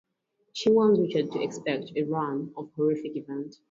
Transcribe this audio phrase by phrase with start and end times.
[0.53, 3.55] She warns Richard to expect a run of horrific event.